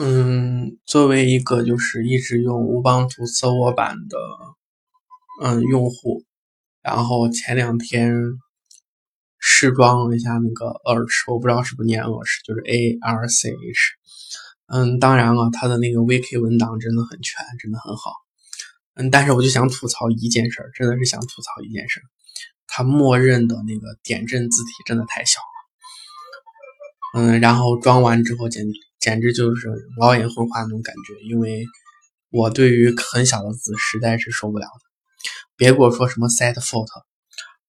[0.00, 4.16] 嗯，作为一个就是一直用乌邦图搜索版的
[5.42, 6.24] 嗯用户，
[6.82, 8.14] 然后前两天
[9.38, 13.56] 试装了一下那个 Arch，我不知道是不是念 Arch，就是 A R C H。
[14.66, 18.12] 嗯，当然了，它的那个 VK 文档真的很全，真的很好。
[18.94, 22.00] 嗯，但是我就想吐槽一件事，真的是想吐槽一件事，
[22.66, 27.20] 它默认的那个点阵字体真的太小了。
[27.20, 28.64] 嗯，然后装完之后简
[29.02, 31.66] 简直就是老眼昏花那种感觉，因为
[32.30, 35.26] 我对于很小的字实在是受不了的。
[35.56, 36.86] 别给我说什么 set foot，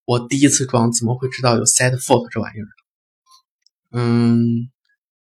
[0.05, 2.70] 我第一次装怎么会知道有 set foot 这玩意儿？
[3.98, 4.70] 嗯，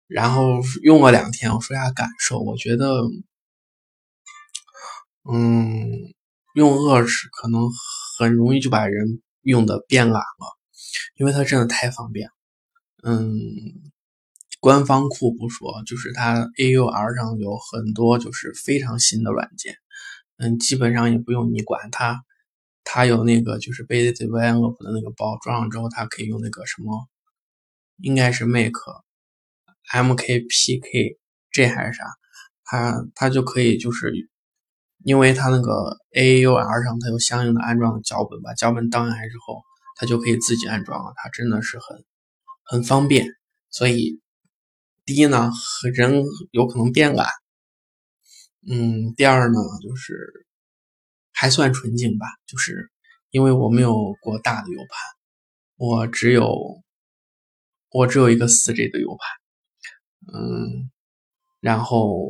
[0.08, 3.02] 然后用了两天，我说一下感受，我觉得，
[5.32, 6.13] 嗯，
[6.54, 7.70] 用恶使可能
[8.20, 10.58] 很容易就把人用的变懒了，
[11.16, 12.30] 因为它真的太方便
[13.04, 13.93] 嗯。
[14.63, 19.76] 官方库不说，就是它 AUR 上有很多就是非常新的软件，
[20.38, 22.24] 嗯，基本上也不用你管它，
[22.85, 27.10] 它有那个就是 Basic Develop 的那个包，装上之后它可以用那个什么，
[27.98, 28.79] 应该是 Make
[29.91, 31.18] MKPK
[31.51, 32.05] 这还是啥，
[32.63, 34.13] 它它就可以就是，
[35.04, 39.62] 因为它那个 AUR 上它有相应的安装的脚本，把脚本当下来之后，
[39.99, 42.05] 它就可以自己安装了，它真的是很
[42.63, 43.27] 很方便，
[43.70, 44.23] 所以。
[45.05, 45.51] 第一呢，
[45.93, 47.27] 人有可能变懒，
[48.65, 50.48] 嗯，第二呢，就是
[51.34, 52.90] 还算纯净吧，就是
[53.29, 54.87] 因为我没有过大的 U 盘，
[55.76, 56.82] 我只有
[57.90, 59.10] 我只有一个四 G 的 U
[60.29, 60.90] 盘，嗯，
[61.60, 62.29] 然后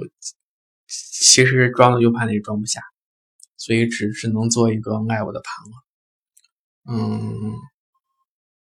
[0.87, 2.81] 其实装了 U 盘也装不下，
[3.55, 7.53] 所以只只能做一个爱我的盘了，嗯，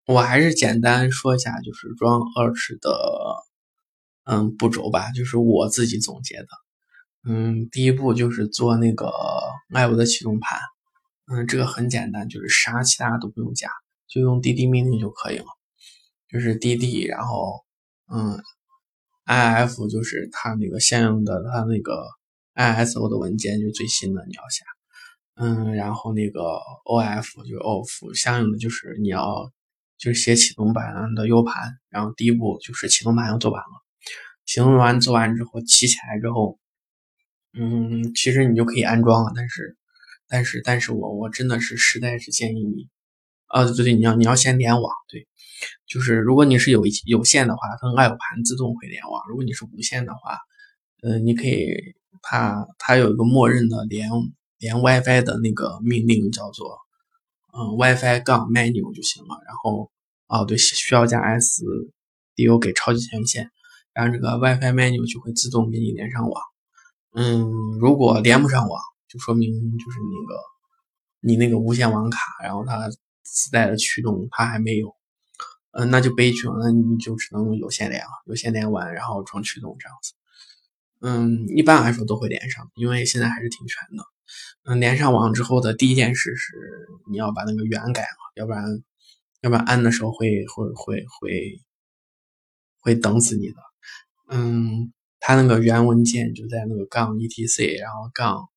[0.06, 3.43] 我还是简单说一下，就是装二尺的。
[4.24, 6.48] 嗯，步骤吧，就是我自己总结的。
[7.26, 9.10] 嗯，第一步就是做那个
[9.70, 10.58] Live 的启动盘。
[11.26, 13.68] 嗯，这个很简单，就是啥其他都不用加，
[14.06, 15.46] 就用滴滴命令就可以了。
[16.28, 17.64] 就是滴滴，然后
[18.12, 18.38] 嗯
[19.26, 22.06] ，IF 就是它那个相应的它那个
[22.54, 24.64] ISO 的文件，就最新的你要下。
[25.36, 26.40] 嗯，然后那个
[26.84, 29.50] OF 就是 OFF，相应的就是你要
[29.96, 33.83] 就是写启动版的 U 盘，然后第一步就是启动盘要做完了。
[34.46, 36.58] 行完做完之后，起起来之后，
[37.52, 39.32] 嗯，其实你就可以安装了。
[39.34, 39.76] 但是，
[40.28, 42.88] 但是，但是我我真的是实在是建议你，
[43.46, 45.26] 啊，对对，你要你要先联网，对，
[45.86, 50.38] 就是如果你是有有线的话，它 i 盘自动会联网；如果你是无线的话，
[51.02, 51.66] 嗯，你可以，
[52.22, 54.08] 它它有一个默认的连
[54.58, 56.78] 连 WiFi 的那个命令叫做，
[57.52, 59.40] 嗯，WiFi 杠 menu 就行了。
[59.46, 59.90] 然后，
[60.26, 63.50] 哦，对，需要加 S，DU 给超级权限。
[63.94, 66.42] 然后这个 WiFi menu 就会自动给你连上网，
[67.14, 70.40] 嗯，如果连不上网，就说明就是那个
[71.20, 72.90] 你那个无线网卡，然后它
[73.22, 74.94] 自带的驱动它还没有，
[75.70, 80.12] 嗯，那就悲剧了，那你就只能用有线连了，有线连完然后装驱动这样子，
[81.00, 84.04] 嗯，一般来说都会连上，因为现在还是挺全的，
[84.64, 86.56] 嗯，连上网之后的第一件事是
[87.08, 88.64] 你要把那个源改了，要不然
[89.42, 91.60] 要不然按的时候会会会会
[92.80, 93.56] 会等死你的。
[94.28, 98.48] 嗯，它那个原文件就在那个杠 etc，然后杠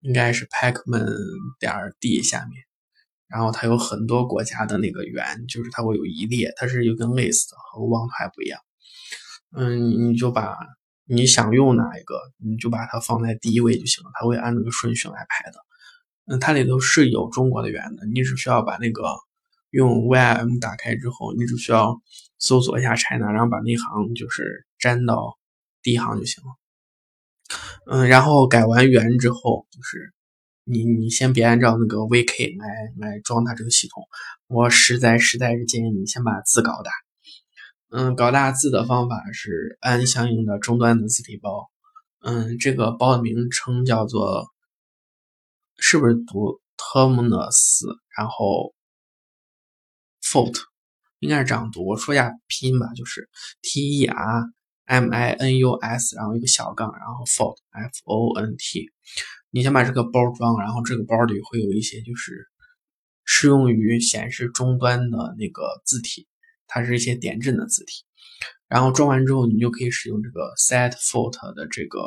[0.00, 1.06] 应该是 pacman
[1.58, 2.62] 点 d 下面，
[3.28, 8.60] 然后它有很多国家的那个源，就是它会有一列，它是有跟 list 和 want 还不一样。
[9.56, 10.56] 嗯，你就把
[11.06, 15.58] 你想用哪一个，你就把它放在第一位就行了，它会按那个顺序来排的。
[16.26, 19.04] 嗯，它里头是有中国的源的，你只需要把那个。
[19.70, 22.00] 用 vim 打开之后，你只需要
[22.38, 25.38] 搜索一下 China，然后把那行就是粘到
[25.82, 26.50] 第一行就行了。
[27.86, 30.12] 嗯，然后改完源之后，就是
[30.64, 34.06] 你你先别按照那个 vk 来来装它这个系统，
[34.46, 36.90] 我实在实在是建议你先把字搞大。
[37.90, 41.70] 嗯，搞大字的方法是按相应的终端的字体包。
[42.20, 44.46] 嗯，这个包的名称叫做
[45.78, 47.86] 是不是读 terminus？
[48.14, 48.74] 然后
[50.22, 50.54] Font
[51.20, 53.28] 应该是这样读，我说一下拼音吧，就是
[53.60, 54.44] T E R
[54.84, 58.88] M I N U S，然后一个小杠，然后 Font F O N T。
[59.50, 62.46] 你先把这个包装，然后这个包里会有一些就是
[63.24, 66.28] 适用于显示终端的那个字体，
[66.66, 68.04] 它是一些点阵的字体。
[68.68, 71.98] 然后装完之后，你就可以使用这个 Set Font 的这个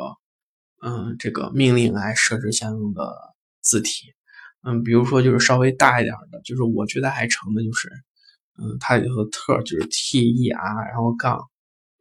[0.82, 3.12] 嗯这个命令来设置相应的
[3.60, 4.14] 字体。
[4.62, 7.90] 嗯，比如说就是稍微大一点的，就是我觉得还成的就是。
[8.58, 11.48] 嗯，它里头特就是 T E R，然后杠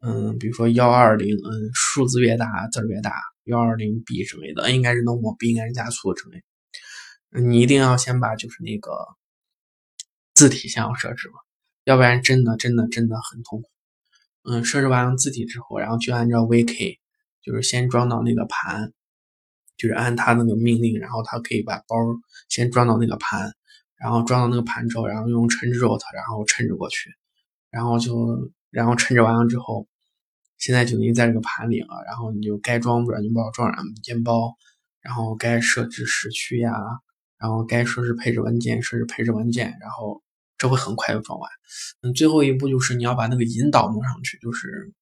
[0.01, 3.13] 嗯，比如说幺二零，嗯，数字越大字越大，
[3.43, 6.41] 幺二零 B 之类的应该是 normal，B 应该是加粗之类。
[7.29, 8.91] 你一定要先把就是那个
[10.33, 11.35] 字体先要设置嘛，
[11.85, 13.69] 要不然真的真的真的很痛苦。
[14.43, 16.97] 嗯，设置完了字体之后，然后就按照 VK，
[17.43, 18.91] 就是先装到那个盘，
[19.77, 21.95] 就是按它那个命令，然后它可以把包
[22.49, 23.53] 先装到那个盘，
[24.01, 27.11] 然后装到那个盘之后，然后用衬 root，然后衬着过去，
[27.69, 29.87] 然后就然后衬着完了之后，
[30.57, 34.55] 现在就已经在这个盘里了，然后你就该装软件包装软件包，
[35.01, 36.73] 然后该设置时区呀，
[37.37, 40.21] 然后该设置配置文件设置配置文件，然后。
[40.57, 41.49] 这会很快就装完，
[42.03, 44.93] 嗯，最后一步就是你要把那个引导弄上去，就是，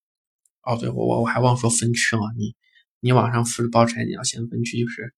[0.63, 2.55] 哦，对我我我还忘说分区了，你
[3.01, 5.13] 你往上复制包材，你要先分区，就是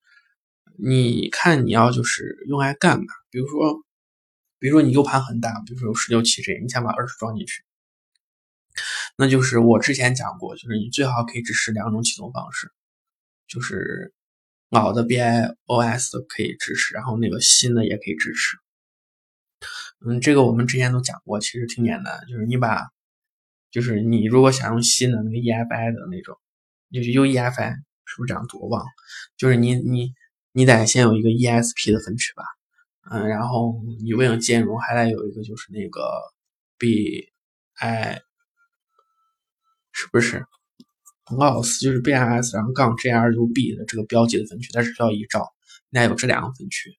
[0.78, 3.06] 你看你要就是用来干嘛？
[3.30, 3.82] 比如说，
[4.58, 7.62] 比如说你 U 盘很大，比如说有十六七 G，你想把二十装进去，
[9.16, 12.70] 那就是我之前讲过，就是你最好可以支持两种启动方式，
[13.46, 14.12] 就是
[14.70, 18.56] 老的 BIOS 可以支持，然后那个新的也可以支持。
[20.04, 22.88] 嗯，这个我们之前都讲过，其实挺简单，就是你把，
[23.70, 26.36] 就是你如果想用新的那个 EFI 的那种，
[26.92, 27.74] 就是 UEFI，
[28.04, 28.58] 是不是这样读？
[28.60, 28.88] 我忘了，
[29.36, 30.12] 就是你你
[30.52, 32.44] 你得先有一个 ESP 的分区吧，
[33.10, 36.00] 嗯，然后你为了兼容，还得有一个就是那个
[36.78, 38.20] BI，
[39.92, 40.44] 是不是
[41.26, 45.48] ？Loss 就是 BIS，然后杠 GRUB 的这个标记的分区，它是需要一兆，
[45.90, 46.90] 你得有这两个分区。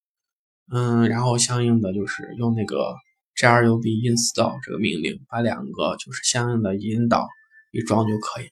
[0.72, 2.96] 嗯，然后相应的就是用那个
[3.36, 7.28] grub install 这个命令，把两个就是相应的引导
[7.72, 8.52] 一装就可以了。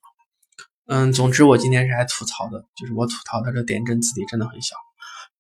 [0.88, 4.76] 嗯，总之我今天是来吐槽的，就是我吐槽的这点阵字体真的很小，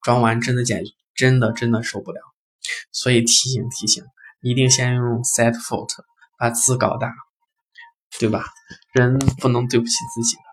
[0.01, 0.83] 装完真的简
[1.15, 2.19] 真的真的受不了。
[2.92, 4.03] 所以提醒提醒，
[4.42, 5.89] 一定先用 set foot
[6.38, 7.13] 把字搞大，
[8.19, 8.45] 对吧？
[8.94, 10.50] 人不能对不起自己的。